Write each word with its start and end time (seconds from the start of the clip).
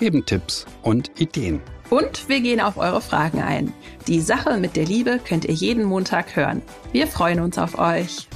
geben 0.00 0.26
Tipps 0.26 0.66
und 0.82 1.12
Ideen. 1.20 1.60
Und 1.90 2.28
wir 2.28 2.40
gehen 2.40 2.60
auf 2.60 2.76
eure 2.76 3.00
Fragen 3.00 3.40
ein. 3.40 3.72
Die 4.08 4.20
Sache 4.20 4.56
mit 4.56 4.74
der 4.74 4.86
Liebe 4.86 5.20
könnt 5.24 5.44
ihr 5.44 5.54
jeden 5.54 5.84
Montag 5.84 6.34
hören. 6.34 6.62
Wir 6.90 7.06
freuen 7.06 7.40
uns 7.40 7.58
auf 7.58 7.78
euch. 7.78 8.28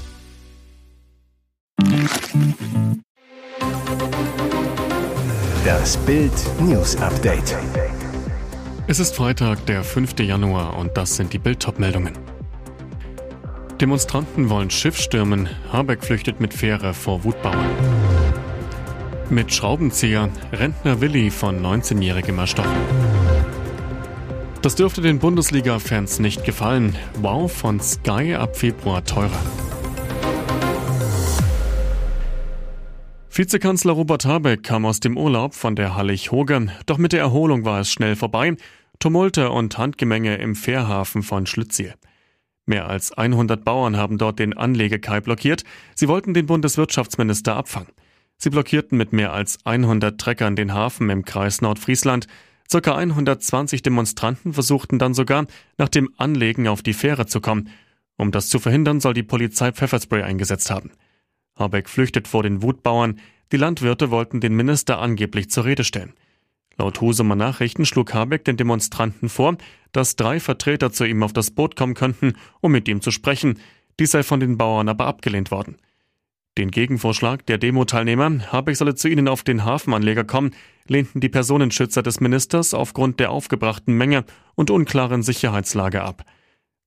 Das 5.64 5.96
Bild 5.98 6.32
News 6.60 6.96
Update. 6.96 7.56
Es 8.86 9.00
ist 9.00 9.16
Freitag, 9.16 9.64
der 9.66 9.82
5. 9.82 10.20
Januar 10.20 10.76
und 10.76 10.96
das 10.96 11.16
sind 11.16 11.32
die 11.32 11.38
bild 11.38 11.66
meldungen 11.78 12.12
Demonstranten 13.80 14.50
wollen 14.50 14.70
Schiff 14.70 14.98
stürmen, 14.98 15.48
Habeck 15.72 16.04
flüchtet 16.04 16.40
mit 16.40 16.54
Fähre 16.54 16.94
vor 16.94 17.24
Wutbauern. 17.24 17.93
Mit 19.30 19.54
Schraubenzieher, 19.54 20.28
Rentner 20.52 21.00
Willi 21.00 21.30
von 21.30 21.60
19-Jährigem 21.64 22.38
erstochen. 22.38 22.76
Das 24.60 24.74
dürfte 24.74 25.00
den 25.00 25.18
Bundesliga-Fans 25.18 26.20
nicht 26.20 26.44
gefallen. 26.44 26.96
Wow 27.20 27.50
von 27.50 27.80
Sky 27.80 28.34
ab 28.34 28.56
Februar 28.56 29.04
teurer. 29.04 29.30
Vizekanzler 33.30 33.92
Robert 33.92 34.26
Habeck 34.26 34.62
kam 34.62 34.84
aus 34.86 35.00
dem 35.00 35.16
Urlaub 35.16 35.54
von 35.54 35.74
der 35.74 35.96
Hallig-Hoge, 35.96 36.68
doch 36.86 36.98
mit 36.98 37.12
der 37.12 37.20
Erholung 37.20 37.64
war 37.64 37.80
es 37.80 37.90
schnell 37.90 38.16
vorbei. 38.16 38.56
Tumulte 39.00 39.50
und 39.50 39.76
Handgemenge 39.76 40.36
im 40.36 40.54
Fährhafen 40.54 41.22
von 41.22 41.46
Schlütziel. 41.46 41.94
Mehr 42.66 42.88
als 42.88 43.12
100 43.12 43.64
Bauern 43.64 43.96
haben 43.96 44.18
dort 44.18 44.38
den 44.38 44.56
Anlegekai 44.56 45.20
blockiert. 45.20 45.64
Sie 45.94 46.08
wollten 46.08 46.32
den 46.34 46.46
Bundeswirtschaftsminister 46.46 47.56
abfangen. 47.56 47.88
Sie 48.44 48.50
blockierten 48.50 48.98
mit 48.98 49.14
mehr 49.14 49.32
als 49.32 49.56
100 49.64 50.20
Treckern 50.20 50.54
den 50.54 50.74
Hafen 50.74 51.08
im 51.08 51.24
Kreis 51.24 51.62
Nordfriesland. 51.62 52.26
Circa 52.70 52.94
120 52.94 53.80
Demonstranten 53.80 54.52
versuchten 54.52 54.98
dann 54.98 55.14
sogar, 55.14 55.46
nach 55.78 55.88
dem 55.88 56.10
Anlegen 56.18 56.68
auf 56.68 56.82
die 56.82 56.92
Fähre 56.92 57.24
zu 57.24 57.40
kommen. 57.40 57.70
Um 58.18 58.32
das 58.32 58.50
zu 58.50 58.58
verhindern, 58.58 59.00
soll 59.00 59.14
die 59.14 59.22
Polizei 59.22 59.72
Pfefferspray 59.72 60.24
eingesetzt 60.24 60.70
haben. 60.70 60.90
Habeck 61.58 61.88
flüchtet 61.88 62.28
vor 62.28 62.42
den 62.42 62.60
Wutbauern. 62.60 63.18
Die 63.50 63.56
Landwirte 63.56 64.10
wollten 64.10 64.42
den 64.42 64.54
Minister 64.54 64.98
angeblich 64.98 65.48
zur 65.48 65.64
Rede 65.64 65.82
stellen. 65.82 66.12
Laut 66.76 67.00
Husumer 67.00 67.36
Nachrichten 67.36 67.86
schlug 67.86 68.12
Habeck 68.12 68.44
den 68.44 68.58
Demonstranten 68.58 69.30
vor, 69.30 69.56
dass 69.92 70.16
drei 70.16 70.38
Vertreter 70.38 70.92
zu 70.92 71.06
ihm 71.06 71.22
auf 71.22 71.32
das 71.32 71.50
Boot 71.50 71.76
kommen 71.76 71.94
könnten, 71.94 72.34
um 72.60 72.72
mit 72.72 72.88
ihm 72.88 73.00
zu 73.00 73.10
sprechen. 73.10 73.58
Dies 73.98 74.10
sei 74.10 74.22
von 74.22 74.40
den 74.40 74.58
Bauern 74.58 74.90
aber 74.90 75.06
abgelehnt 75.06 75.50
worden. 75.50 75.78
Den 76.56 76.70
Gegenvorschlag 76.70 77.44
der 77.46 77.58
Demo-Teilnehmer, 77.58 78.52
Habeck 78.52 78.76
solle 78.76 78.94
zu 78.94 79.08
ihnen 79.08 79.26
auf 79.26 79.42
den 79.42 79.64
Hafenanleger 79.64 80.22
kommen, 80.22 80.54
lehnten 80.86 81.20
die 81.20 81.28
Personenschützer 81.28 82.00
des 82.00 82.20
Ministers 82.20 82.74
aufgrund 82.74 83.18
der 83.18 83.32
aufgebrachten 83.32 83.96
Menge 83.96 84.24
und 84.54 84.70
unklaren 84.70 85.24
Sicherheitslage 85.24 86.02
ab. 86.02 86.24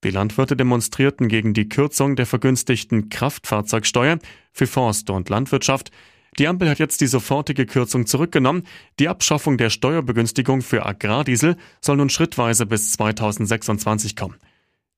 Die 0.06 0.10
Landwirte 0.10 0.56
demonstrierten 0.56 1.28
gegen 1.28 1.54
die 1.54 1.68
Kürzung 1.68 2.16
der 2.16 2.26
vergünstigten 2.26 3.10
Kraftfahrzeugsteuer 3.10 4.20
für 4.54 4.68
Forst 4.68 5.10
und 5.10 5.28
Landwirtschaft. 5.28 5.92
Die 6.40 6.48
Ampel 6.48 6.70
hat 6.70 6.80
jetzt 6.80 7.02
die 7.02 7.08
sofortige 7.08 7.66
Kürzung 7.66 8.06
zurückgenommen. 8.06 8.64
Die 9.00 9.10
Abschaffung 9.10 9.58
der 9.58 9.70
Steuerbegünstigung 9.70 10.62
für 10.62 10.86
Agrardiesel 10.86 11.58
soll 11.82 11.98
nun 11.98 12.10
schrittweise 12.10 12.66
bis 12.66 12.94
2026 12.94 14.16
kommen. 14.16 14.38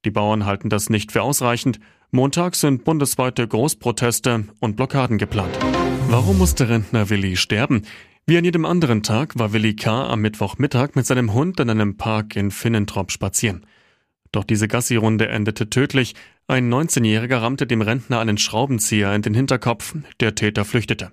Die 0.05 0.11
Bauern 0.11 0.45
halten 0.45 0.69
das 0.69 0.89
nicht 0.89 1.11
für 1.11 1.23
ausreichend. 1.23 1.79
Montag 2.11 2.55
sind 2.55 2.85
bundesweite 2.85 3.47
Großproteste 3.47 4.45
und 4.59 4.75
Blockaden 4.75 5.19
geplant. 5.19 5.55
Warum 6.07 6.39
musste 6.39 6.67
Rentner 6.67 7.11
Willi 7.11 7.35
sterben? 7.35 7.83
Wie 8.25 8.35
an 8.35 8.45
jedem 8.45 8.65
anderen 8.65 9.03
Tag 9.03 9.37
war 9.37 9.53
Willi 9.53 9.75
K. 9.75 10.07
am 10.07 10.21
Mittwochmittag 10.21 10.95
mit 10.95 11.05
seinem 11.05 11.35
Hund 11.35 11.59
in 11.59 11.69
einem 11.69 11.97
Park 11.97 12.35
in 12.35 12.49
Finnentrop 12.49 13.11
spazieren. 13.11 13.63
Doch 14.31 14.43
diese 14.43 14.67
Gassi-Runde 14.67 15.27
endete 15.27 15.69
tödlich. 15.69 16.15
Ein 16.47 16.73
19-Jähriger 16.73 17.43
rammte 17.43 17.67
dem 17.67 17.81
Rentner 17.81 18.19
einen 18.19 18.39
Schraubenzieher 18.39 19.13
in 19.13 19.21
den 19.21 19.35
Hinterkopf. 19.35 19.93
Der 20.19 20.33
Täter 20.33 20.65
flüchtete. 20.65 21.11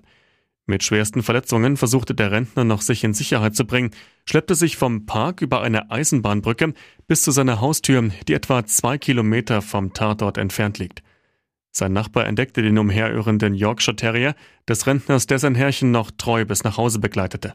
Mit 0.69 0.83
schwersten 0.83 1.23
Verletzungen 1.23 1.77
versuchte 1.77 2.13
der 2.13 2.31
Rentner 2.31 2.65
noch 2.65 2.81
sich 2.81 3.05
in 3.05 3.13
Sicherheit 3.13 3.55
zu 3.55 3.65
bringen, 3.65 3.91
schleppte 4.25 4.53
sich 4.53 4.75
vom 4.75 5.05
Park 5.05 5.41
über 5.41 5.61
eine 5.61 5.89
Eisenbahnbrücke 5.89 6.73
bis 7.07 7.21
zu 7.21 7.31
seiner 7.31 7.61
Haustür, 7.61 8.11
die 8.27 8.33
etwa 8.33 8.65
zwei 8.65 8.97
Kilometer 8.97 9.61
vom 9.61 9.93
Tatort 9.93 10.37
entfernt 10.37 10.77
liegt. 10.77 11.03
Sein 11.71 11.93
Nachbar 11.93 12.25
entdeckte 12.25 12.61
den 12.61 12.77
umherirrenden 12.77 13.53
Yorkshire 13.53 13.95
Terrier 13.95 14.35
des 14.67 14.85
Rentners, 14.87 15.25
der 15.25 15.39
sein 15.39 15.55
Herrchen 15.55 15.91
noch 15.91 16.11
treu 16.11 16.43
bis 16.43 16.65
nach 16.65 16.75
Hause 16.75 16.99
begleitete. 16.99 17.53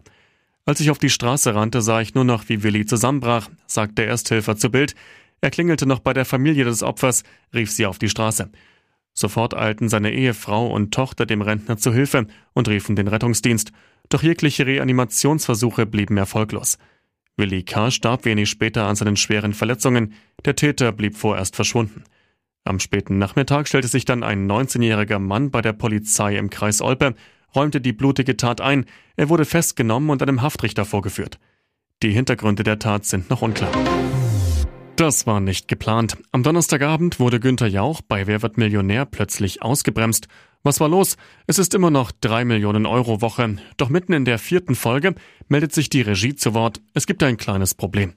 Als 0.64 0.80
ich 0.80 0.90
auf 0.90 0.98
die 0.98 1.10
Straße 1.10 1.54
rannte, 1.54 1.82
sah 1.82 2.00
ich 2.00 2.14
nur 2.14 2.24
noch, 2.24 2.48
wie 2.48 2.62
Willi 2.62 2.86
zusammenbrach, 2.86 3.50
sagt 3.66 3.98
der 3.98 4.06
Ersthelfer 4.06 4.56
zu 4.56 4.70
Bild. 4.70 4.94
Er 5.42 5.50
klingelte 5.50 5.84
noch 5.84 5.98
bei 5.98 6.14
der 6.14 6.24
Familie 6.24 6.64
des 6.64 6.82
Opfers, 6.82 7.24
rief 7.52 7.70
sie 7.70 7.84
auf 7.84 7.98
die 7.98 8.08
Straße. 8.08 8.50
Sofort 9.14 9.54
eilten 9.54 9.88
seine 9.88 10.12
Ehefrau 10.12 10.66
und 10.68 10.92
Tochter 10.92 11.26
dem 11.26 11.42
Rentner 11.42 11.76
zu 11.76 11.92
Hilfe 11.92 12.26
und 12.54 12.68
riefen 12.68 12.96
den 12.96 13.08
Rettungsdienst. 13.08 13.72
Doch 14.08 14.22
jegliche 14.22 14.66
Reanimationsversuche 14.66 15.86
blieben 15.86 16.16
erfolglos. 16.16 16.78
Willi 17.36 17.62
K. 17.62 17.90
starb 17.90 18.24
wenig 18.24 18.50
später 18.50 18.86
an 18.86 18.96
seinen 18.96 19.16
schweren 19.16 19.54
Verletzungen. 19.54 20.14
Der 20.44 20.56
Täter 20.56 20.92
blieb 20.92 21.16
vorerst 21.16 21.56
verschwunden. 21.56 22.04
Am 22.64 22.78
späten 22.78 23.18
Nachmittag 23.18 23.68
stellte 23.68 23.88
sich 23.88 24.04
dann 24.04 24.22
ein 24.22 24.50
19-jähriger 24.50 25.18
Mann 25.18 25.50
bei 25.50 25.62
der 25.62 25.72
Polizei 25.72 26.36
im 26.36 26.50
Kreis 26.50 26.80
Olpe, 26.80 27.14
räumte 27.54 27.80
die 27.80 27.92
blutige 27.92 28.36
Tat 28.36 28.60
ein. 28.60 28.86
Er 29.16 29.28
wurde 29.28 29.44
festgenommen 29.44 30.10
und 30.10 30.22
einem 30.22 30.42
Haftrichter 30.42 30.84
vorgeführt. 30.84 31.38
Die 32.02 32.12
Hintergründe 32.12 32.62
der 32.62 32.78
Tat 32.78 33.04
sind 33.04 33.30
noch 33.30 33.42
unklar. 33.42 33.72
Das 35.02 35.26
war 35.26 35.40
nicht 35.40 35.66
geplant. 35.66 36.16
Am 36.30 36.44
Donnerstagabend 36.44 37.18
wurde 37.18 37.40
Günther 37.40 37.66
Jauch 37.66 38.02
bei 38.02 38.28
Wer 38.28 38.40
wird 38.40 38.56
Millionär 38.56 39.04
plötzlich 39.04 39.60
ausgebremst. 39.60 40.28
Was 40.62 40.78
war 40.78 40.88
los? 40.88 41.16
Es 41.48 41.58
ist 41.58 41.74
immer 41.74 41.90
noch 41.90 42.12
drei 42.12 42.44
Millionen 42.44 42.86
Euro 42.86 43.20
Woche. 43.20 43.56
Doch 43.78 43.88
mitten 43.88 44.12
in 44.12 44.24
der 44.24 44.38
vierten 44.38 44.76
Folge 44.76 45.16
meldet 45.48 45.72
sich 45.72 45.90
die 45.90 46.02
Regie 46.02 46.36
zu 46.36 46.54
Wort. 46.54 46.80
Es 46.94 47.08
gibt 47.08 47.24
ein 47.24 47.36
kleines 47.36 47.74
Problem. 47.74 48.12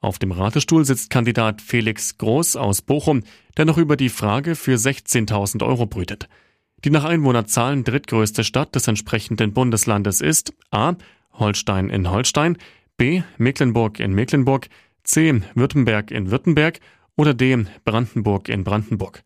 Auf 0.00 0.18
dem 0.18 0.32
Ratestuhl 0.32 0.86
sitzt 0.86 1.10
Kandidat 1.10 1.60
Felix 1.60 2.16
Groß 2.16 2.56
aus 2.56 2.80
Bochum, 2.80 3.22
der 3.58 3.66
noch 3.66 3.76
über 3.76 3.98
die 3.98 4.08
Frage 4.08 4.54
für 4.54 4.76
16.000 4.76 5.66
Euro 5.66 5.84
brütet. 5.84 6.30
Die 6.82 6.90
nach 6.90 7.04
Einwohnerzahlen 7.04 7.84
drittgrößte 7.84 8.42
Stadt 8.42 8.74
des 8.74 8.88
entsprechenden 8.88 9.52
Bundeslandes 9.52 10.22
ist 10.22 10.54
A. 10.70 10.94
Holstein 11.34 11.90
in 11.90 12.10
Holstein, 12.10 12.56
B. 12.96 13.22
Mecklenburg 13.36 14.00
in 14.00 14.14
Mecklenburg, 14.14 14.70
C. 15.06 15.40
Württemberg 15.54 16.10
in 16.10 16.30
Württemberg 16.30 16.80
oder 17.16 17.32
D. 17.32 17.64
Brandenburg 17.84 18.48
in 18.48 18.64
Brandenburg. 18.64 19.22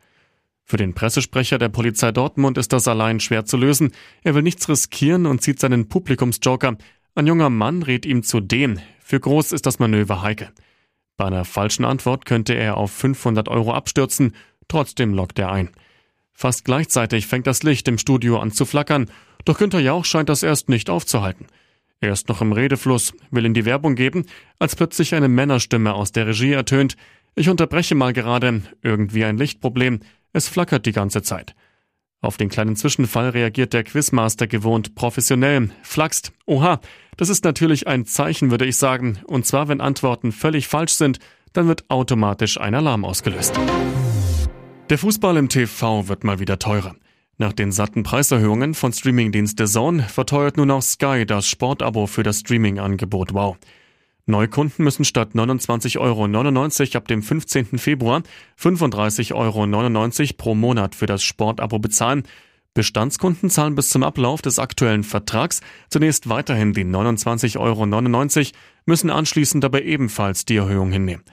Für 0.64 0.76
den 0.76 0.94
Pressesprecher 0.94 1.58
der 1.58 1.68
Polizei 1.68 2.12
Dortmund 2.12 2.56
ist 2.56 2.72
das 2.72 2.86
allein 2.86 3.18
schwer 3.18 3.44
zu 3.44 3.56
lösen. 3.56 3.92
Er 4.22 4.34
will 4.34 4.42
nichts 4.42 4.68
riskieren 4.68 5.26
und 5.26 5.42
zieht 5.42 5.58
seinen 5.58 5.88
Publikumsjoker. 5.88 6.76
Ein 7.16 7.26
junger 7.26 7.50
Mann 7.50 7.82
rät 7.82 8.06
ihm 8.06 8.22
zu 8.22 8.40
D. 8.40 8.76
Für 9.00 9.18
Groß 9.18 9.50
ist 9.50 9.66
das 9.66 9.80
Manöver 9.80 10.22
heikel. 10.22 10.50
Bei 11.16 11.24
einer 11.24 11.44
falschen 11.44 11.84
Antwort 11.84 12.24
könnte 12.24 12.54
er 12.54 12.76
auf 12.76 12.92
500 12.92 13.48
Euro 13.48 13.74
abstürzen, 13.74 14.34
trotzdem 14.68 15.12
lockt 15.12 15.38
er 15.38 15.50
ein. 15.50 15.70
Fast 16.32 16.64
gleichzeitig 16.64 17.26
fängt 17.26 17.46
das 17.46 17.62
Licht 17.62 17.88
im 17.88 17.98
Studio 17.98 18.38
an 18.38 18.52
zu 18.52 18.64
flackern, 18.64 19.10
doch 19.44 19.58
Günther 19.58 19.80
Jauch 19.80 20.04
scheint 20.04 20.28
das 20.28 20.42
erst 20.42 20.68
nicht 20.68 20.88
aufzuhalten. 20.88 21.46
Er 22.00 22.12
ist 22.12 22.28
noch 22.28 22.40
im 22.40 22.52
Redefluss, 22.52 23.12
will 23.30 23.44
in 23.44 23.52
die 23.52 23.66
Werbung 23.66 23.94
geben, 23.94 24.24
als 24.58 24.74
plötzlich 24.74 25.14
eine 25.14 25.28
Männerstimme 25.28 25.92
aus 25.92 26.12
der 26.12 26.26
Regie 26.26 26.52
ertönt. 26.52 26.96
Ich 27.34 27.50
unterbreche 27.50 27.94
mal 27.94 28.14
gerade, 28.14 28.62
irgendwie 28.82 29.24
ein 29.24 29.36
Lichtproblem, 29.36 30.00
es 30.32 30.48
flackert 30.48 30.86
die 30.86 30.92
ganze 30.92 31.22
Zeit. 31.22 31.54
Auf 32.22 32.36
den 32.36 32.48
kleinen 32.48 32.76
Zwischenfall 32.76 33.30
reagiert 33.30 33.72
der 33.72 33.84
Quizmaster 33.84 34.46
gewohnt 34.46 34.94
professionell, 34.94 35.70
flaxt. 35.82 36.32
Oha, 36.46 36.80
das 37.16 37.28
ist 37.28 37.44
natürlich 37.44 37.86
ein 37.86 38.06
Zeichen, 38.06 38.50
würde 38.50 38.66
ich 38.66 38.76
sagen, 38.76 39.18
und 39.26 39.46
zwar 39.46 39.68
wenn 39.68 39.80
Antworten 39.80 40.32
völlig 40.32 40.68
falsch 40.68 40.92
sind, 40.92 41.18
dann 41.52 41.68
wird 41.68 41.88
automatisch 41.90 42.58
ein 42.58 42.74
Alarm 42.74 43.04
ausgelöst. 43.04 43.58
Der 44.88 44.98
Fußball 44.98 45.36
im 45.36 45.48
TV 45.48 46.08
wird 46.08 46.24
mal 46.24 46.40
wieder 46.40 46.58
teurer. 46.58 46.94
Nach 47.40 47.54
den 47.54 47.72
satten 47.72 48.02
Preiserhöhungen 48.02 48.74
von 48.74 48.92
Streamingdienst 48.92 49.56
The 49.56 49.64
Zone 49.64 50.02
verteuert 50.02 50.58
nun 50.58 50.70
auch 50.70 50.82
Sky 50.82 51.24
das 51.24 51.48
Sportabo 51.48 52.06
für 52.06 52.22
das 52.22 52.40
Streaming-Angebot 52.40 53.32
Wow. 53.32 53.56
Neukunden 54.26 54.84
müssen 54.84 55.06
statt 55.06 55.30
29,99 55.32 55.98
Euro 56.00 56.98
ab 56.98 57.08
dem 57.08 57.22
15. 57.22 57.78
Februar 57.78 58.24
35,99 58.60 59.32
Euro 59.34 60.34
pro 60.36 60.54
Monat 60.54 60.94
für 60.94 61.06
das 61.06 61.22
Sportabo 61.22 61.78
bezahlen. 61.78 62.24
Bestandskunden 62.74 63.48
zahlen 63.48 63.74
bis 63.74 63.88
zum 63.88 64.02
Ablauf 64.02 64.42
des 64.42 64.58
aktuellen 64.58 65.02
Vertrags 65.02 65.62
zunächst 65.88 66.28
weiterhin 66.28 66.74
die 66.74 66.84
29,99 66.84 67.58
Euro, 67.58 68.50
müssen 68.84 69.08
anschließend 69.08 69.64
aber 69.64 69.80
ebenfalls 69.80 70.44
die 70.44 70.56
Erhöhung 70.56 70.92
hinnehmen. 70.92 71.24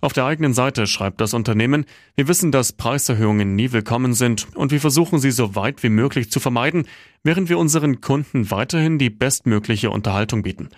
Auf 0.00 0.12
der 0.12 0.26
eigenen 0.26 0.54
Seite 0.54 0.86
schreibt 0.86 1.20
das 1.20 1.34
Unternehmen, 1.34 1.84
wir 2.14 2.28
wissen, 2.28 2.52
dass 2.52 2.72
Preiserhöhungen 2.72 3.56
nie 3.56 3.72
willkommen 3.72 4.14
sind 4.14 4.46
und 4.54 4.70
wir 4.70 4.80
versuchen 4.80 5.18
sie 5.18 5.32
so 5.32 5.56
weit 5.56 5.82
wie 5.82 5.88
möglich 5.88 6.30
zu 6.30 6.38
vermeiden, 6.38 6.86
während 7.24 7.48
wir 7.48 7.58
unseren 7.58 8.00
Kunden 8.00 8.48
weiterhin 8.52 8.98
die 8.98 9.10
bestmögliche 9.10 9.90
Unterhaltung 9.90 10.42
bieten. 10.42 10.68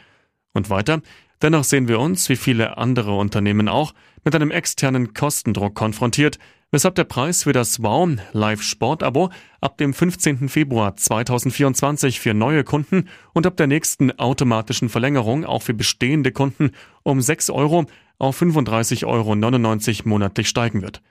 Und 0.55 0.71
weiter, 0.71 1.03
dennoch 1.43 1.65
sehen 1.65 1.87
wir 1.87 2.01
uns, 2.01 2.31
wie 2.31 2.37
viele 2.37 2.79
andere 2.79 3.15
Unternehmen 3.15 3.69
auch, 3.69 3.93
mit 4.25 4.35
einem 4.35 4.51
externen 4.51 5.13
Kostendruck 5.13 5.75
konfrontiert, 5.75 6.39
weshalb 6.71 6.95
der 6.95 7.05
Preis 7.05 7.43
für 7.43 7.53
das 7.53 7.83
Wow 7.83 8.13
Live 8.33 8.63
Sport 8.63 9.03
Abo 9.03 9.29
ab 9.61 9.77
dem 9.77 9.93
15. 9.93 10.49
Februar 10.49 10.97
2024 10.97 12.21
für 12.21 12.33
neue 12.33 12.65
Kunden 12.65 13.11
und 13.35 13.47
ab 13.47 13.59
der 13.59 13.67
nächsten 13.67 14.19
automatischen 14.19 14.89
Verlängerung 14.89 15.45
auch 15.45 15.61
für 15.61 15.75
bestehende 15.75 16.33
Kunden 16.33 16.71
um 17.03 17.21
6 17.21 17.51
Euro 17.51 17.85
auf 18.21 18.41
35,99 18.41 19.07
Euro 19.07 20.09
monatlich 20.09 20.49
steigen 20.49 20.83
wird. 20.83 21.03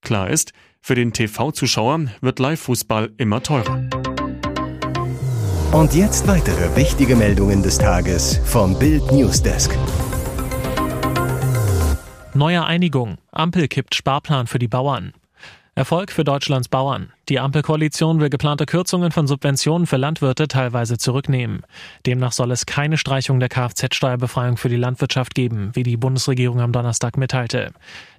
Klar 0.00 0.30
ist, 0.30 0.52
für 0.80 0.94
den 0.94 1.12
TV-Zuschauer 1.12 2.06
wird 2.20 2.38
Live-Fußball 2.38 3.12
immer 3.18 3.42
teurer. 3.42 3.88
Und 5.72 5.94
jetzt 5.94 6.26
weitere 6.26 6.74
wichtige 6.76 7.16
Meldungen 7.16 7.62
des 7.62 7.78
Tages 7.78 8.38
vom 8.44 8.78
Bild 8.78 9.10
Newsdesk. 9.12 9.76
Neue 12.34 12.64
Einigung. 12.64 13.18
Ampel 13.30 13.68
kippt 13.68 13.94
Sparplan 13.94 14.46
für 14.46 14.58
die 14.58 14.68
Bauern. 14.68 15.12
Erfolg 15.74 16.12
für 16.12 16.24
Deutschlands 16.24 16.68
Bauern. 16.68 17.12
Die 17.28 17.38
Ampelkoalition 17.38 18.18
will 18.18 18.30
geplante 18.30 18.66
Kürzungen 18.66 19.12
von 19.12 19.28
Subventionen 19.28 19.86
für 19.86 19.96
Landwirte 19.96 20.48
teilweise 20.48 20.98
zurücknehmen. 20.98 21.62
Demnach 22.04 22.32
soll 22.32 22.50
es 22.50 22.66
keine 22.66 22.98
Streichung 22.98 23.38
der 23.38 23.48
Kfz-Steuerbefreiung 23.48 24.56
für 24.56 24.68
die 24.68 24.76
Landwirtschaft 24.76 25.36
geben, 25.36 25.70
wie 25.74 25.84
die 25.84 25.96
Bundesregierung 25.96 26.60
am 26.60 26.72
Donnerstag 26.72 27.16
mitteilte. 27.16 27.72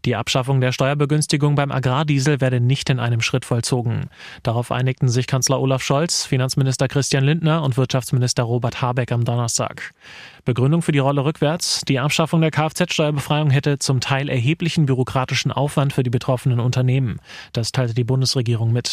Die 0.05 0.15
Abschaffung 0.15 0.61
der 0.61 0.71
Steuerbegünstigung 0.71 1.55
beim 1.55 1.71
Agrardiesel 1.71 2.39
werde 2.39 2.61
nicht 2.61 2.89
in 2.89 2.99
einem 2.99 3.21
Schritt 3.21 3.43
vollzogen. 3.45 4.09
Darauf 4.41 4.71
einigten 4.71 5.09
sich 5.09 5.27
Kanzler 5.27 5.59
Olaf 5.59 5.81
Scholz, 5.81 6.25
Finanzminister 6.25 6.87
Christian 6.87 7.25
Lindner 7.25 7.63
und 7.63 7.75
Wirtschaftsminister 7.75 8.43
Robert 8.43 8.81
Habeck 8.81 9.11
am 9.11 9.25
Donnerstag. 9.25 9.93
Begründung 10.45 10.81
für 10.81 10.91
die 10.91 10.99
Rolle 10.99 11.23
rückwärts. 11.23 11.81
Die 11.87 11.99
Abschaffung 11.99 12.41
der 12.41 12.51
Kfz-Steuerbefreiung 12.51 13.49
hätte 13.49 13.79
zum 13.79 14.01
Teil 14.01 14.29
erheblichen 14.29 14.85
bürokratischen 14.85 15.51
Aufwand 15.51 15.93
für 15.93 16.03
die 16.03 16.09
betroffenen 16.09 16.59
Unternehmen. 16.59 17.19
Das 17.53 17.71
teilte 17.71 17.93
die 17.93 18.03
Bundesregierung 18.03 18.73
mit. 18.73 18.92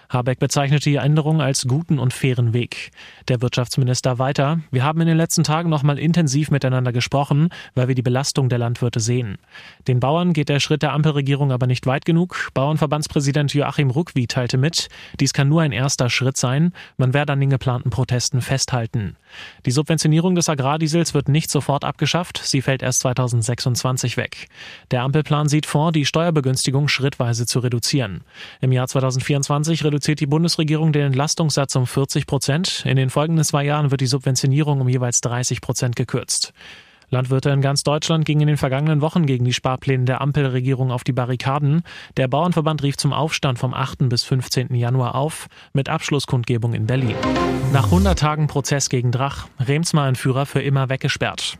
Habeck 0.11 0.39
bezeichnete 0.39 0.89
die 0.89 0.97
Änderung 0.97 1.41
als 1.41 1.65
guten 1.67 1.97
und 1.97 2.13
fairen 2.13 2.51
Weg. 2.51 2.91
Der 3.29 3.41
Wirtschaftsminister 3.41 4.19
weiter. 4.19 4.59
Wir 4.69 4.83
haben 4.83 4.99
in 4.99 5.07
den 5.07 5.15
letzten 5.15 5.45
Tagen 5.45 5.69
nochmal 5.69 5.97
intensiv 5.97 6.51
miteinander 6.51 6.91
gesprochen, 6.91 7.47
weil 7.75 7.87
wir 7.87 7.95
die 7.95 8.01
Belastung 8.01 8.49
der 8.49 8.57
Landwirte 8.57 8.99
sehen. 8.99 9.37
Den 9.87 10.01
Bauern 10.01 10.33
geht 10.33 10.49
der 10.49 10.59
Schritt 10.59 10.81
der 10.81 10.91
Ampelregierung 10.91 11.53
aber 11.53 11.65
nicht 11.65 11.85
weit 11.85 12.03
genug. 12.03 12.49
Bauernverbandspräsident 12.53 13.53
Joachim 13.53 13.89
Ruckwi 13.89 14.27
teilte 14.27 14.57
mit, 14.57 14.89
dies 15.21 15.31
kann 15.31 15.47
nur 15.47 15.61
ein 15.61 15.71
erster 15.71 16.09
Schritt 16.09 16.35
sein. 16.35 16.73
Man 16.97 17.13
werde 17.13 17.31
an 17.31 17.39
den 17.39 17.49
geplanten 17.49 17.89
Protesten 17.89 18.41
festhalten. 18.41 19.15
Die 19.65 19.71
Subventionierung 19.71 20.35
des 20.35 20.49
Agrardiesels 20.49 21.13
wird 21.13 21.29
nicht 21.29 21.49
sofort 21.49 21.85
abgeschafft. 21.85 22.41
Sie 22.43 22.61
fällt 22.61 22.83
erst 22.83 22.99
2026 22.99 24.17
weg. 24.17 24.49
Der 24.91 25.03
Ampelplan 25.03 25.47
sieht 25.47 25.65
vor, 25.65 25.93
die 25.93 26.05
Steuerbegünstigung 26.05 26.89
schrittweise 26.89 27.45
zu 27.45 27.59
reduzieren. 27.59 28.25
Im 28.59 28.73
Jahr 28.73 28.87
2024 28.89 29.85
reduziert 29.85 30.00
reduziert 30.01 30.19
die 30.19 30.25
Bundesregierung 30.25 30.93
den 30.93 31.05
Entlastungssatz 31.05 31.75
um 31.75 31.85
40 31.85 32.25
Prozent. 32.25 32.83
In 32.87 32.95
den 32.95 33.11
folgenden 33.11 33.45
zwei 33.45 33.63
Jahren 33.63 33.91
wird 33.91 34.01
die 34.01 34.07
Subventionierung 34.07 34.81
um 34.81 34.89
jeweils 34.89 35.21
30 35.21 35.61
Prozent 35.61 35.95
gekürzt. 35.95 36.53
Landwirte 37.11 37.51
in 37.51 37.61
ganz 37.61 37.83
Deutschland 37.83 38.25
gingen 38.25 38.41
in 38.41 38.47
den 38.47 38.57
vergangenen 38.57 39.01
Wochen 39.01 39.27
gegen 39.27 39.45
die 39.45 39.53
Sparpläne 39.53 40.05
der 40.05 40.21
Ampelregierung 40.21 40.89
auf 40.89 41.03
die 41.03 41.11
Barrikaden. 41.11 41.83
Der 42.17 42.27
Bauernverband 42.27 42.81
rief 42.81 42.97
zum 42.97 43.13
Aufstand 43.13 43.59
vom 43.59 43.75
8. 43.75 44.09
bis 44.09 44.23
15. 44.23 44.73
Januar 44.73 45.13
auf, 45.13 45.45
mit 45.71 45.87
Abschlusskundgebung 45.87 46.73
in 46.73 46.87
Berlin. 46.87 47.15
Nach 47.71 47.85
100 47.85 48.17
Tagen 48.17 48.47
Prozess 48.47 48.89
gegen 48.89 49.11
Drach, 49.11 49.49
Remsmar-Entführer 49.59 50.47
für 50.47 50.63
immer 50.63 50.89
weggesperrt. 50.89 51.59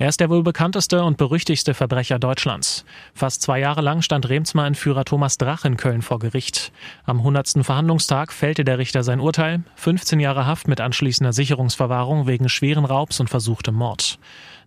Er 0.00 0.08
ist 0.08 0.18
der 0.18 0.30
wohl 0.30 0.42
bekannteste 0.42 1.04
und 1.04 1.18
berüchtigste 1.18 1.74
Verbrecher 1.74 2.18
Deutschlands. 2.18 2.86
Fast 3.12 3.42
zwei 3.42 3.60
Jahre 3.60 3.82
lang 3.82 4.00
stand 4.00 4.26
Remsmar-Entführer 4.26 5.04
Thomas 5.04 5.36
Drach 5.36 5.66
in 5.66 5.76
Köln 5.76 6.00
vor 6.00 6.18
Gericht. 6.18 6.72
Am 7.04 7.18
100. 7.18 7.62
Verhandlungstag 7.62 8.32
fällte 8.32 8.64
der 8.64 8.78
Richter 8.78 9.02
sein 9.02 9.20
Urteil. 9.20 9.62
15 9.74 10.18
Jahre 10.18 10.46
Haft 10.46 10.68
mit 10.68 10.80
anschließender 10.80 11.34
Sicherungsverwahrung 11.34 12.26
wegen 12.26 12.48
schweren 12.48 12.86
Raubs 12.86 13.20
und 13.20 13.28
versuchtem 13.28 13.74
Mord. 13.74 14.18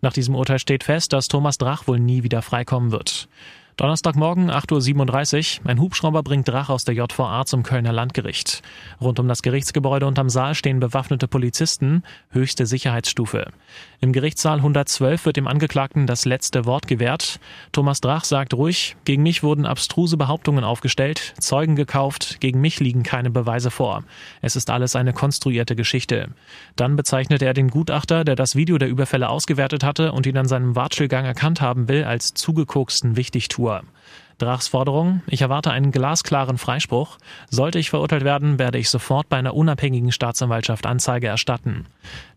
Nach 0.01 0.13
diesem 0.13 0.35
Urteil 0.35 0.59
steht 0.59 0.83
fest, 0.83 1.13
dass 1.13 1.29
Thomas 1.29 1.57
Drach 1.57 1.87
wohl 1.87 1.99
nie 1.99 2.21
wieder 2.21 2.43
freikommen 2.43 2.91
wird. 2.91 3.27
Donnerstagmorgen 3.75 4.51
8.37 4.51 5.61
Uhr. 5.61 5.69
Ein 5.69 5.79
Hubschrauber 5.79 6.21
bringt 6.21 6.47
Drach 6.47 6.69
aus 6.69 6.85
der 6.85 6.93
JVA 6.93 7.43
zum 7.45 7.63
Kölner 7.63 7.91
Landgericht. 7.91 8.61
Rund 9.01 9.19
um 9.19 9.27
das 9.27 9.41
Gerichtsgebäude 9.41 10.05
unterm 10.05 10.29
Saal 10.29 10.53
stehen 10.53 10.79
bewaffnete 10.79 11.27
Polizisten, 11.27 12.03
höchste 12.29 12.67
Sicherheitsstufe. 12.67 13.47
Im 13.99 14.13
Gerichtssaal 14.13 14.57
112 14.57 15.25
wird 15.25 15.37
dem 15.37 15.47
Angeklagten 15.47 16.05
das 16.05 16.25
letzte 16.25 16.65
Wort 16.65 16.87
gewährt. 16.87 17.39
Thomas 17.71 17.99
Drach 17.99 18.25
sagt 18.25 18.53
ruhig, 18.53 18.95
gegen 19.05 19.23
mich 19.23 19.41
wurden 19.41 19.65
abstruse 19.65 20.17
Behauptungen 20.17 20.63
aufgestellt, 20.63 21.33
Zeugen 21.39 21.75
gekauft, 21.75 22.41
gegen 22.41 22.61
mich 22.61 22.79
liegen 22.79 23.01
keine 23.01 23.31
Beweise 23.31 23.71
vor. 23.71 24.03
Es 24.43 24.55
ist 24.55 24.69
alles 24.69 24.95
eine 24.95 25.13
konstruierte 25.13 25.75
Geschichte. 25.75 26.29
Dann 26.75 26.95
bezeichnete 26.95 27.45
er 27.45 27.55
den 27.55 27.69
Gutachter, 27.69 28.23
der 28.23 28.35
das 28.35 28.55
Video 28.55 28.77
der 28.77 28.89
Überfälle 28.89 29.29
ausgewertet 29.29 29.83
hatte 29.83 30.11
und 30.11 30.27
ihn 30.27 30.37
an 30.37 30.47
seinem 30.47 30.75
Watschelgang 30.75 31.25
erkannt 31.25 31.59
haben 31.59 31.87
will, 31.87 32.03
als 32.03 32.35
zugekoksten 32.35 33.15
Wichtigtuer. 33.15 33.62
worm. 33.63 33.87
Drachs 34.37 34.67
Forderung, 34.67 35.21
ich 35.27 35.41
erwarte 35.41 35.71
einen 35.71 35.91
glasklaren 35.91 36.57
Freispruch. 36.57 37.17
Sollte 37.49 37.79
ich 37.79 37.89
verurteilt 37.89 38.23
werden, 38.23 38.59
werde 38.59 38.77
ich 38.77 38.89
sofort 38.89 39.29
bei 39.29 39.37
einer 39.37 39.53
unabhängigen 39.53 40.11
Staatsanwaltschaft 40.11 40.85
Anzeige 40.85 41.27
erstatten. 41.27 41.85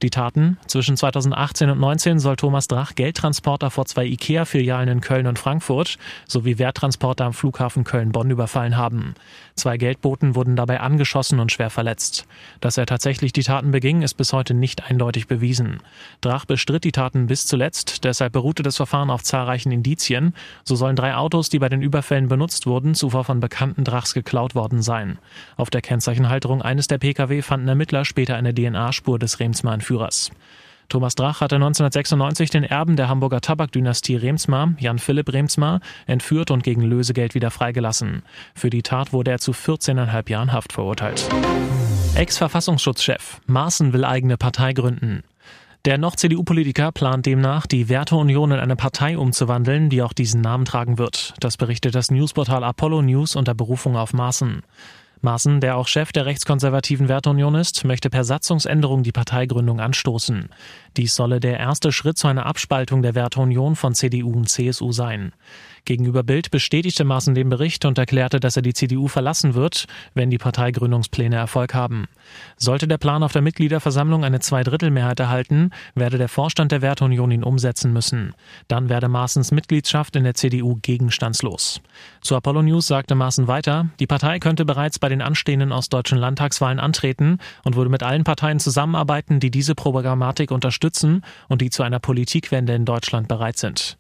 Die 0.03 0.11
Taten, 0.11 0.59
zwischen 0.67 0.97
2018 0.97 1.71
und 1.71 1.77
2019 1.77 2.19
soll 2.19 2.37
Thomas 2.37 2.69
Drach 2.69 2.95
Geldtransporter 2.95 3.71
vor 3.71 3.87
zwei 3.87 4.07
IKEA-Filialen 4.07 4.89
in 4.89 5.01
Köln 5.01 5.27
und 5.27 5.39
Frankfurt 5.39 5.99
sowie 6.27 6.59
Werttransporter 6.59 7.25
am 7.25 7.33
Flughafen 7.33 7.85
Köln-Bonn 7.85 8.31
überfallen 8.31 8.77
haben. 8.77 9.15
Zwei 9.55 9.79
Geldboten 9.79 10.35
wurden 10.35 10.57
dabei 10.57 10.81
angeschossen 10.81 11.41
und 11.41 11.51
schwer 11.51 11.71
verletzt. 11.71 12.27
Dass 12.61 12.77
er 12.77 12.87
tatsächlich 12.87 13.33
die 13.33 13.43
Taten 13.43 13.71
beging, 13.71 14.03
ist 14.03 14.15
bis 14.15 14.33
heute 14.33 14.53
nicht 14.53 14.85
eindeutig 14.85 15.27
bewiesen. 15.29 15.81
Drach 16.21 16.45
bestritt 16.45 16.85
die 16.85 16.93
Taten 16.93 17.27
bis 17.27 17.47
zuletzt, 17.47 18.05
deshalb 18.05 18.33
beruhte 18.33 18.63
das 18.63 18.77
Verfahren 18.77 19.11
auf 19.11 19.23
zahlreichen 19.23 19.73
Indizien. 19.73 20.35
So 20.65 20.77
sollen 20.77 20.97
drei 20.97 21.15
Autos, 21.15 21.49
die 21.49 21.59
bei 21.59 21.69
den 21.69 21.83
Überfällen 21.87 22.29
benutzt 22.29 22.67
wurden, 22.67 22.95
zuvor 22.95 23.25
von 23.25 23.41
bekannten 23.41 23.85
Drachs 23.85 24.13
geklaut 24.13 24.55
worden 24.55 24.83
sein. 24.83 25.19
Auf 25.57 25.71
der 25.71 25.81
Kennzeichenhalterung 25.81 26.61
eines 26.61 26.89
der 26.89 26.99
Pkw 26.99 27.41
fanden 27.41 27.69
Ermittler 27.69 28.05
später 28.05 28.37
eine 28.37 28.53
DNA-Spur 28.53 29.19
des 29.19 29.41
Remsmar-Entführers. 29.41 30.31
Thomas 30.89 31.15
Drach 31.15 31.41
hatte 31.41 31.57
1996 31.57 32.51
den 32.51 32.63
Erben 32.63 32.97
der 32.97 33.09
Hamburger 33.09 33.41
Tabakdynastie 33.41 34.17
Remsmar, 34.17 34.75
Jan 34.79 34.99
Philipp 34.99 35.33
Remsmar, 35.33 35.81
entführt 36.07 36.51
und 36.51 36.63
gegen 36.63 36.83
Lösegeld 36.83 37.35
wieder 37.35 37.51
freigelassen. 37.51 38.23
Für 38.55 38.71
die 38.71 38.83
Tat 38.83 39.13
wurde 39.13 39.33
er 39.33 39.39
zu 39.39 39.53
14,5 39.53 40.31
Jahren 40.31 40.53
Haft 40.53 40.73
verurteilt. 40.73 41.29
Ex-Verfassungsschutzchef 42.15 43.41
Maaßen 43.47 43.93
will 43.93 44.05
eigene 44.05 44.37
Partei 44.37 44.73
gründen. 44.73 45.23
Der 45.87 45.99
noch 45.99 46.17
CDU-Politiker 46.17 46.91
plant 46.91 47.27
demnach, 47.27 47.69
die 47.69 47.89
Werteunion 47.89 48.51
in 48.51 48.59
eine 48.59 48.75
Partei 48.75 49.17
umzuwandeln, 49.17 49.89
die 49.89 50.03
auch 50.03 50.13
diesen 50.13 50.41
Namen 50.41 50.65
tragen 50.65 50.99
wird. 50.99 51.35
Das 51.39 51.57
berichtet 51.57 51.95
das 51.95 52.11
Newsportal 52.11 52.65
Apollo 52.65 53.03
News 53.03 53.37
unter 53.37 53.55
Berufung 53.55 53.97
auf 53.97 54.13
Maaßen. 54.13 54.63
Maaßen, 55.21 55.61
der 55.61 55.77
auch 55.77 55.87
Chef 55.87 56.11
der 56.11 56.27
rechtskonservativen 56.27 57.09
Werteunion 57.09 57.55
ist, 57.55 57.85
möchte 57.85 58.11
per 58.11 58.25
Satzungsänderung 58.25 59.05
die 59.05 59.13
Parteigründung 59.13 59.79
anstoßen. 59.79 60.49
Dies 60.97 61.15
solle 61.15 61.39
der 61.39 61.61
erste 61.61 61.93
Schritt 61.93 62.19
zu 62.19 62.27
einer 62.27 62.47
Abspaltung 62.47 63.03
der 63.03 63.15
Werteunion 63.15 63.77
von 63.77 63.95
CDU 63.95 64.33
und 64.33 64.49
CSU 64.49 64.91
sein. 64.91 65.35
Gegenüber 65.87 66.25
Bild 66.25 66.51
bestätigte 66.51 67.05
Maaßen 67.05 67.37
den 67.37 67.49
Bericht 67.49 67.85
und 67.85 67.97
erklärte, 67.97 68.41
dass 68.41 68.57
er 68.57 68.63
die 68.63 68.75
CDU 68.75 69.07
verlassen 69.07 69.55
wird, 69.55 69.87
wenn 70.15 70.31
die 70.31 70.37
Parteigründungspläne 70.37 71.37
Erfolg 71.37 71.75
haben. 71.75 72.07
Sollte 72.57 72.89
der 72.89 72.99
Plan 72.99 73.23
auf 73.23 73.33
der 73.33 73.41
Mitgliederversammlung 73.41 74.25
eine 74.25 74.41
Zweidrittelmehrheit 74.41 75.21
erhalten, 75.21 75.71
werde 75.95 76.19
der 76.19 76.29
Vorstand 76.29 76.73
der 76.73 76.83
Werteunion 76.83 77.31
ihn 77.31 77.45
umsetzen 77.45 77.93
müssen. 77.93 78.35
Dann 78.67 78.89
werde 78.89 79.07
Maaßens 79.07 79.53
Mitgliedschaft 79.53 80.17
in 80.17 80.25
der 80.25 80.35
CDU 80.35 80.77
gegenstandslos. 80.83 81.81
Zu 82.21 82.35
Apollo 82.35 82.63
News 82.63 82.89
sagte 82.89 83.15
Maaßen 83.15 83.47
weiter, 83.47 83.89
die 84.01 84.09
Partei 84.09 84.41
könnte 84.41 84.65
bereits 84.65 84.99
bei 84.99 85.09
den 85.09 85.23
anstehenden 85.23 85.71
ostdeutschen 85.71 86.19
Landtagswahlen 86.19 86.81
antreten 86.81 87.39
und 87.63 87.77
würde 87.77 87.91
mit 87.91 88.03
allen 88.03 88.25
Parteien 88.25 88.59
zusammenarbeiten, 88.59 89.39
die 89.39 89.53
diese 89.53 89.77
Programmatik 89.77 90.51
unterstützen 90.51 91.23
und 91.49 91.63
die 91.63 91.71
zu 91.71 91.85
einer 91.85 92.01
Politikwende 92.01 92.75
in 92.75 92.85
Deutschland 92.85 93.29
bereit 93.29 93.59
sind. 93.59 93.99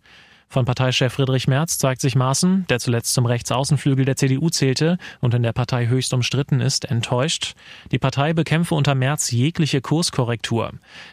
Von 0.48 0.64
Parteichef 0.64 1.12
Friedrich 1.12 1.48
Merz 1.48 1.76
zeigt 1.76 2.00
sich 2.00 2.14
Maaßen, 2.14 2.66
der 2.68 2.78
zuletzt 2.78 3.12
zum 3.12 3.26
Rechtsaußenflügel 3.26 4.04
der 4.04 4.16
CDU 4.16 4.48
zählte 4.48 4.96
und 5.20 5.34
in 5.34 5.42
der 5.42 5.52
Partei 5.52 5.88
höchst 5.88 6.14
umstritten 6.14 6.60
ist, 6.60 6.84
enttäuscht. 6.86 7.54
Die 7.90 7.98
Partei 7.98 8.32
bekämpfe 8.32 8.74
unter 8.74 8.94
Merz 8.94 9.30
jegliche 9.30 9.80
Kurskorrektur. 9.80 10.72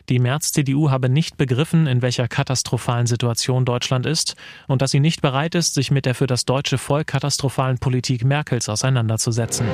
Die 0.10 0.20
Merz-CDU 0.20 0.92
habe 0.92 1.10
nicht 1.10 1.38
begriffen, 1.38 1.88
in 1.88 2.02
welcher 2.02 2.28
katastrophalen 2.28 3.08
Situation 3.08 3.66
Deutschland 3.66 4.06
ist 4.06 4.36
und 4.68 4.82
dass 4.82 4.92
sie 4.92 5.00
nicht 5.00 5.22
bereit 5.22 5.56
ist, 5.56 5.74
sich 5.74 5.92
mit 5.92 6.06
der 6.06 6.16
für 6.16 6.28
das 6.28 6.46
deutsche 6.46 6.78
Volk 6.78 7.08
katastrophalen 7.08 7.80
Politik 7.80 8.24
Merkels 8.24 8.70
auseinanderzusetzen. 8.70 9.68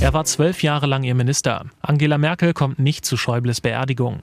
Er 0.00 0.12
war 0.12 0.24
zwölf 0.24 0.62
Jahre 0.62 0.86
lang 0.86 1.02
ihr 1.04 1.14
Minister. 1.14 1.64
Angela 1.80 2.18
Merkel 2.18 2.52
kommt 2.52 2.78
nicht 2.78 3.06
zu 3.06 3.16
Schäubles 3.16 3.62
Beerdigung. 3.62 4.22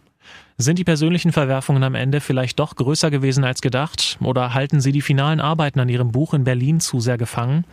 Sind 0.58 0.78
die 0.78 0.84
persönlichen 0.84 1.32
Verwerfungen 1.32 1.84
am 1.84 1.96
Ende 1.96 2.22
vielleicht 2.22 2.60
doch 2.60 2.76
größer 2.76 3.10
gewesen 3.10 3.44
als 3.44 3.62
gedacht? 3.62 4.18
Oder 4.22 4.54
halten 4.54 4.82
Sie 4.82 4.92
die 4.92 5.02
finalen 5.02 5.40
Arbeiten 5.40 5.80
an 5.80 5.90
Ihrem 5.90 6.12
Buch 6.12 6.34
in 6.34 6.44
Berlin 6.44 6.80
zu 6.80 7.00
sehr 7.00 7.18
gefangen? 7.18 7.66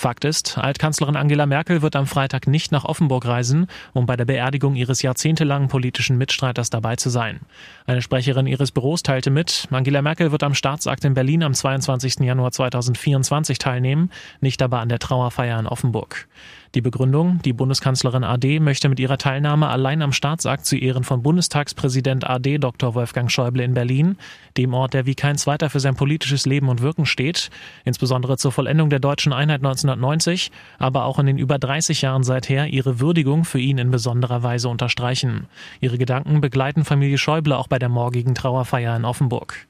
Fakt 0.00 0.24
ist, 0.24 0.56
Altkanzlerin 0.56 1.14
Angela 1.14 1.44
Merkel 1.44 1.82
wird 1.82 1.94
am 1.94 2.06
Freitag 2.06 2.46
nicht 2.46 2.72
nach 2.72 2.86
Offenburg 2.86 3.26
reisen, 3.26 3.66
um 3.92 4.06
bei 4.06 4.16
der 4.16 4.24
Beerdigung 4.24 4.74
ihres 4.74 5.02
jahrzehntelangen 5.02 5.68
politischen 5.68 6.16
Mitstreiters 6.16 6.70
dabei 6.70 6.96
zu 6.96 7.10
sein. 7.10 7.40
Eine 7.84 8.00
Sprecherin 8.00 8.46
ihres 8.46 8.72
Büros 8.72 9.02
teilte 9.02 9.28
mit, 9.28 9.68
Angela 9.70 10.00
Merkel 10.00 10.32
wird 10.32 10.42
am 10.42 10.54
Staatsakt 10.54 11.04
in 11.04 11.12
Berlin 11.12 11.42
am 11.42 11.52
22. 11.52 12.20
Januar 12.20 12.50
2024 12.50 13.58
teilnehmen, 13.58 14.10
nicht 14.40 14.62
aber 14.62 14.78
an 14.78 14.88
der 14.88 15.00
Trauerfeier 15.00 15.60
in 15.60 15.66
Offenburg. 15.66 16.26
Die 16.76 16.80
Begründung, 16.80 17.40
die 17.44 17.52
Bundeskanzlerin 17.52 18.22
AD 18.22 18.60
möchte 18.60 18.88
mit 18.88 19.00
ihrer 19.00 19.18
Teilnahme 19.18 19.66
allein 19.66 20.02
am 20.02 20.12
Staatsakt 20.12 20.64
zu 20.64 20.76
Ehren 20.76 21.02
von 21.02 21.20
Bundestagspräsident 21.20 22.24
AD 22.24 22.58
Dr. 22.58 22.94
Wolfgang 22.94 23.28
Schäuble 23.28 23.64
in 23.64 23.74
Berlin, 23.74 24.16
dem 24.56 24.72
Ort, 24.72 24.94
der 24.94 25.04
wie 25.04 25.16
kein 25.16 25.36
zweiter 25.36 25.68
für 25.68 25.80
sein 25.80 25.96
politisches 25.96 26.46
Leben 26.46 26.68
und 26.68 26.80
Wirken 26.80 27.06
steht, 27.06 27.50
insbesondere 27.84 28.36
zur 28.36 28.52
Vollendung 28.52 28.88
der 28.88 29.00
deutschen 29.00 29.32
Einheit 29.32 29.62
1990, 29.92 30.50
aber 30.78 31.04
auch 31.04 31.18
in 31.18 31.26
den 31.26 31.38
über 31.38 31.58
30 31.58 32.02
Jahren 32.02 32.22
seither 32.22 32.66
ihre 32.66 33.00
Würdigung 33.00 33.44
für 33.44 33.58
ihn 33.58 33.78
in 33.78 33.90
besonderer 33.90 34.42
Weise 34.42 34.68
unterstreichen. 34.68 35.46
Ihre 35.80 35.98
Gedanken 35.98 36.40
begleiten 36.40 36.84
Familie 36.84 37.18
Schäuble 37.18 37.56
auch 37.56 37.68
bei 37.68 37.78
der 37.78 37.88
morgigen 37.88 38.34
Trauerfeier 38.34 38.96
in 38.96 39.04
Offenburg. 39.04 39.66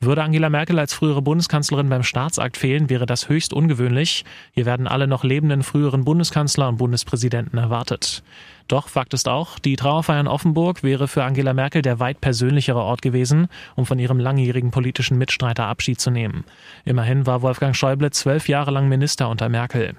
Würde 0.00 0.22
Angela 0.22 0.48
Merkel 0.48 0.78
als 0.78 0.94
frühere 0.94 1.22
Bundeskanzlerin 1.22 1.88
beim 1.88 2.04
Staatsakt 2.04 2.56
fehlen, 2.56 2.88
wäre 2.88 3.04
das 3.04 3.28
höchst 3.28 3.52
ungewöhnlich. 3.52 4.24
Hier 4.52 4.64
werden 4.64 4.86
alle 4.86 5.08
noch 5.08 5.24
lebenden 5.24 5.64
früheren 5.64 6.04
Bundeskanzler 6.04 6.68
und 6.68 6.76
Bundespräsidenten 6.76 7.58
erwartet. 7.58 8.22
Doch 8.68 8.88
Fakt 8.88 9.14
ist 9.14 9.28
auch, 9.28 9.58
die 9.58 9.76
Trauerfeier 9.76 10.20
in 10.20 10.28
Offenburg 10.28 10.82
wäre 10.84 11.08
für 11.08 11.24
Angela 11.24 11.54
Merkel 11.54 11.82
der 11.82 11.98
weit 11.98 12.20
persönlichere 12.20 12.78
Ort 12.78 13.02
gewesen, 13.02 13.48
um 13.74 13.86
von 13.86 13.98
ihrem 13.98 14.20
langjährigen 14.20 14.70
politischen 14.70 15.18
Mitstreiter 15.18 15.64
Abschied 15.64 16.00
zu 16.00 16.10
nehmen. 16.10 16.44
Immerhin 16.84 17.26
war 17.26 17.42
Wolfgang 17.42 17.74
Schäuble 17.74 18.10
zwölf 18.10 18.46
Jahre 18.46 18.70
lang 18.70 18.88
Minister 18.88 19.30
unter 19.30 19.48
Merkel. 19.48 19.96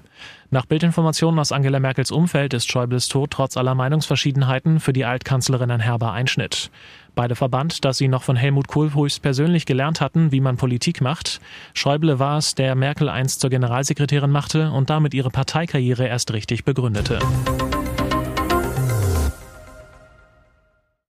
Nach 0.50 0.66
Bildinformationen 0.66 1.40
aus 1.40 1.52
Angela 1.52 1.80
Merkels 1.80 2.10
Umfeld 2.10 2.54
ist 2.54 2.70
Schäubles 2.70 3.08
Tod 3.08 3.32
trotz 3.32 3.56
aller 3.56 3.74
Meinungsverschiedenheiten 3.74 4.80
für 4.80 4.92
die 4.92 5.04
Altkanzlerin 5.04 5.70
ein 5.70 5.80
herber 5.80 6.12
Einschnitt. 6.12 6.70
Beide 7.20 7.36
verband, 7.36 7.84
dass 7.84 7.98
sie 7.98 8.08
noch 8.08 8.22
von 8.22 8.34
Helmut 8.34 8.66
Kohl 8.66 8.94
höchst 8.94 9.20
persönlich 9.20 9.66
gelernt 9.66 10.00
hatten, 10.00 10.32
wie 10.32 10.40
man 10.40 10.56
Politik 10.56 11.02
macht. 11.02 11.42
Schäuble 11.74 12.18
war 12.18 12.38
es, 12.38 12.54
der 12.54 12.74
Merkel 12.74 13.10
einst 13.10 13.42
zur 13.42 13.50
Generalsekretärin 13.50 14.30
machte 14.30 14.70
und 14.70 14.88
damit 14.88 15.12
ihre 15.12 15.28
Parteikarriere 15.28 16.06
erst 16.06 16.32
richtig 16.32 16.64
begründete. 16.64 17.18